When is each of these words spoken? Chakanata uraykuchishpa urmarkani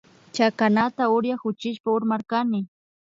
Chakanata 0.35 1.03
uraykuchishpa 1.15 1.87
urmarkani 1.97 2.59